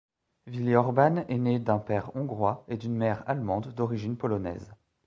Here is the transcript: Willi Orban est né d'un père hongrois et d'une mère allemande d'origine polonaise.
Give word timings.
Willi 0.47 0.73
Orban 0.75 1.25
est 1.29 1.37
né 1.37 1.59
d'un 1.59 1.77
père 1.77 2.09
hongrois 2.15 2.65
et 2.67 2.75
d'une 2.75 2.95
mère 2.95 3.23
allemande 3.29 3.71
d'origine 3.75 4.17
polonaise. 4.17 4.73